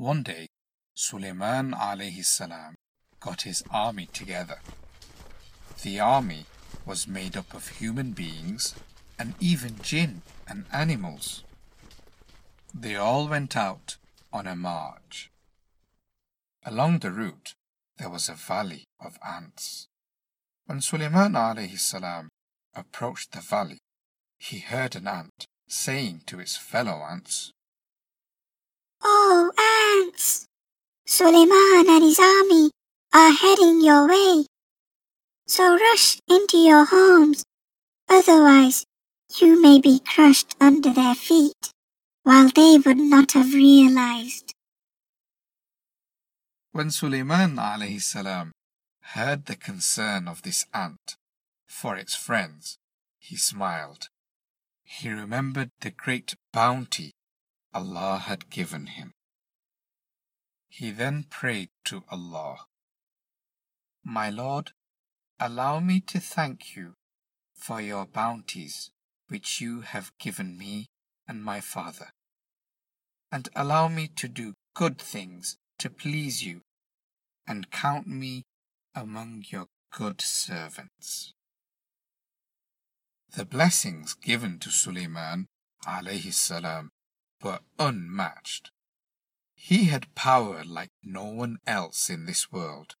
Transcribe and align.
One 0.00 0.22
day, 0.22 0.48
Sulaiman 0.94 1.72
alayhi 1.72 2.24
salam 2.24 2.76
got 3.20 3.42
his 3.42 3.62
army 3.70 4.08
together. 4.10 4.60
The 5.82 6.00
army 6.00 6.46
was 6.86 7.06
made 7.06 7.36
up 7.36 7.52
of 7.52 7.68
human 7.68 8.12
beings 8.12 8.74
and 9.18 9.34
even 9.40 9.76
jinn 9.82 10.22
and 10.48 10.64
animals. 10.72 11.44
They 12.72 12.96
all 12.96 13.28
went 13.28 13.58
out 13.58 13.98
on 14.32 14.46
a 14.46 14.56
march. 14.56 15.30
Along 16.64 17.00
the 17.00 17.10
route, 17.10 17.52
there 17.98 18.08
was 18.08 18.30
a 18.30 18.34
valley 18.34 18.84
of 19.04 19.18
ants. 19.22 19.86
When 20.64 20.80
Sulaiman 20.80 21.34
alayhi 21.34 21.78
salam 21.78 22.30
approached 22.74 23.32
the 23.32 23.42
valley, 23.42 23.80
he 24.38 24.60
heard 24.60 24.96
an 24.96 25.06
ant 25.06 25.44
saying 25.68 26.22
to 26.24 26.40
its 26.40 26.56
fellow 26.56 27.02
ants, 27.02 27.52
Oh, 29.02 29.50
ants! 29.98 30.46
Suleiman 31.06 31.86
and 31.88 32.04
his 32.04 32.18
army 32.18 32.70
are 33.12 33.32
heading 33.32 33.80
your 33.82 34.08
way. 34.08 34.46
So 35.46 35.76
rush 35.76 36.18
into 36.28 36.58
your 36.58 36.84
homes, 36.84 37.42
otherwise 38.08 38.84
you 39.38 39.60
may 39.60 39.80
be 39.80 40.00
crushed 40.00 40.54
under 40.60 40.92
their 40.92 41.14
feet, 41.14 41.72
while 42.22 42.48
they 42.48 42.78
would 42.78 42.98
not 42.98 43.32
have 43.32 43.54
realized. 43.54 44.52
When 46.72 46.90
Sulaiman 46.90 47.56
alayhi 47.56 48.00
salam 48.00 48.52
heard 49.14 49.46
the 49.46 49.56
concern 49.56 50.28
of 50.28 50.42
this 50.42 50.66
ant 50.72 51.16
for 51.66 51.96
its 51.96 52.14
friends, 52.14 52.78
he 53.18 53.36
smiled. 53.36 54.08
He 54.84 55.08
remembered 55.08 55.70
the 55.80 55.90
great 55.90 56.34
bounty 56.52 57.10
Allah 57.74 58.18
had 58.18 58.50
given 58.50 58.86
him. 58.86 59.12
He 60.70 60.92
then 60.92 61.24
prayed 61.24 61.70
to 61.86 62.04
Allah, 62.08 62.56
My 64.04 64.30
Lord, 64.30 64.70
allow 65.38 65.80
me 65.80 66.00
to 66.02 66.20
thank 66.20 66.76
you 66.76 66.94
for 67.52 67.80
your 67.80 68.06
bounties 68.06 68.90
which 69.28 69.60
you 69.60 69.80
have 69.80 70.16
given 70.18 70.56
me 70.56 70.86
and 71.26 71.44
my 71.44 71.60
father, 71.60 72.12
and 73.32 73.48
allow 73.54 73.88
me 73.88 74.08
to 74.16 74.28
do 74.28 74.54
good 74.74 74.98
things 74.98 75.58
to 75.78 75.90
please 75.90 76.44
you, 76.44 76.62
and 77.46 77.70
count 77.72 78.06
me 78.06 78.44
among 78.94 79.44
your 79.48 79.66
good 79.90 80.20
servants. 80.20 81.34
The 83.36 83.44
blessings 83.44 84.14
given 84.14 84.60
to 84.60 84.70
Suleiman 84.70 85.48
alayhi 85.84 86.32
salam 86.32 86.90
were 87.42 87.60
unmatched. 87.78 88.70
He 89.62 89.84
had 89.84 90.14
power 90.14 90.64
like 90.64 90.90
no 91.04 91.26
one 91.26 91.58
else 91.66 92.08
in 92.08 92.24
this 92.24 92.50
world, 92.50 92.96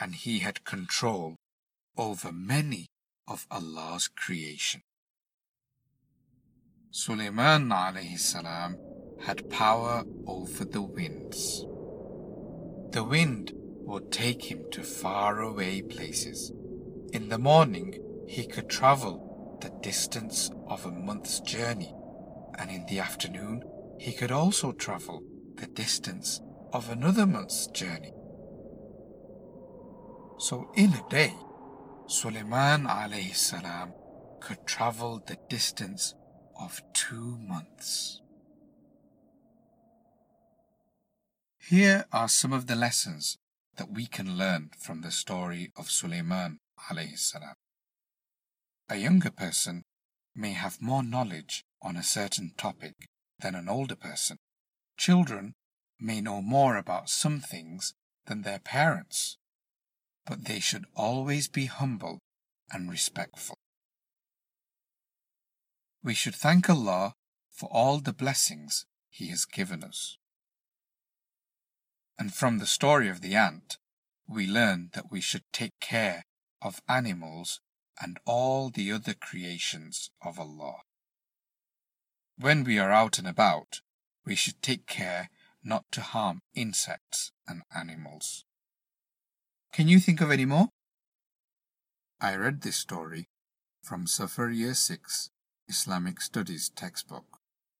and 0.00 0.14
he 0.14 0.38
had 0.38 0.64
control 0.64 1.36
over 1.98 2.32
many 2.32 2.88
of 3.28 3.46
Allah's 3.50 4.08
creation. 4.08 4.82
Suleiman 6.90 7.68
alayhi 7.68 8.18
salam 8.18 8.78
had 9.20 9.50
power 9.50 10.04
over 10.26 10.64
the 10.64 10.82
winds. 10.82 11.60
The 12.90 13.04
wind 13.04 13.52
would 13.54 14.10
take 14.10 14.50
him 14.50 14.64
to 14.72 14.82
faraway 14.82 15.82
places. 15.82 16.52
In 17.12 17.28
the 17.28 17.38
morning, 17.38 17.98
he 18.26 18.46
could 18.46 18.68
travel 18.70 19.58
the 19.60 19.70
distance 19.82 20.50
of 20.66 20.86
a 20.86 20.90
month's 20.90 21.38
journey, 21.40 21.94
and 22.58 22.70
in 22.70 22.86
the 22.86 22.98
afternoon 22.98 23.62
he 23.98 24.12
could 24.12 24.32
also 24.32 24.72
travel 24.72 25.22
the 25.62 25.68
distance 25.68 26.40
of 26.72 26.90
another 26.90 27.24
month's 27.24 27.68
journey. 27.68 28.12
So 30.38 30.72
in 30.74 30.92
a 30.92 31.08
day, 31.08 31.32
Suleiman 32.08 32.86
alayhi 32.86 33.36
salam 33.36 33.92
could 34.40 34.66
travel 34.66 35.22
the 35.24 35.36
distance 35.48 36.14
of 36.60 36.82
two 36.92 37.38
months. 37.38 38.20
Here 41.60 42.06
are 42.12 42.28
some 42.28 42.52
of 42.52 42.66
the 42.66 42.74
lessons 42.74 43.38
that 43.76 43.92
we 43.92 44.06
can 44.06 44.36
learn 44.36 44.70
from 44.80 45.02
the 45.02 45.12
story 45.12 45.70
of 45.76 45.92
Suleiman 45.92 46.58
alayhi 46.90 47.16
salam. 47.16 47.54
A 48.88 48.96
younger 48.96 49.30
person 49.30 49.84
may 50.34 50.54
have 50.54 50.82
more 50.82 51.04
knowledge 51.04 51.64
on 51.80 51.96
a 51.96 52.02
certain 52.02 52.50
topic 52.56 52.94
than 53.38 53.54
an 53.54 53.68
older 53.68 53.94
person. 53.94 54.38
Children 55.02 55.54
may 55.98 56.20
know 56.20 56.40
more 56.40 56.76
about 56.76 57.10
some 57.10 57.40
things 57.40 57.92
than 58.26 58.42
their 58.42 58.60
parents, 58.60 59.36
but 60.24 60.44
they 60.44 60.60
should 60.60 60.84
always 60.94 61.48
be 61.48 61.64
humble 61.66 62.20
and 62.70 62.88
respectful. 62.88 63.56
We 66.04 66.14
should 66.14 66.36
thank 66.36 66.70
Allah 66.70 67.14
for 67.50 67.68
all 67.72 67.98
the 67.98 68.12
blessings 68.12 68.86
He 69.10 69.26
has 69.30 69.44
given 69.44 69.82
us. 69.82 70.18
And 72.16 72.32
from 72.32 72.58
the 72.58 72.74
story 72.78 73.08
of 73.08 73.22
the 73.22 73.34
ant, 73.34 73.78
we 74.28 74.46
learn 74.46 74.90
that 74.92 75.10
we 75.10 75.20
should 75.20 75.42
take 75.52 75.80
care 75.80 76.22
of 76.62 76.80
animals 76.88 77.58
and 78.00 78.20
all 78.24 78.70
the 78.70 78.92
other 78.92 79.14
creations 79.14 80.12
of 80.24 80.38
Allah. 80.38 80.82
When 82.38 82.62
we 82.62 82.78
are 82.78 82.92
out 82.92 83.18
and 83.18 83.26
about, 83.26 83.80
we 84.24 84.34
should 84.34 84.60
take 84.62 84.86
care 84.86 85.30
not 85.64 85.84
to 85.92 86.00
harm 86.00 86.40
insects 86.54 87.32
and 87.46 87.62
animals. 87.74 88.44
Can 89.72 89.88
you 89.88 89.98
think 89.98 90.20
of 90.20 90.30
any 90.30 90.44
more? 90.44 90.68
I 92.20 92.36
read 92.36 92.62
this 92.62 92.76
story 92.76 93.28
from 93.82 94.06
Safar 94.06 94.50
Year 94.50 94.74
6 94.74 95.30
Islamic 95.68 96.20
Studies 96.20 96.68
textbook. 96.68 97.31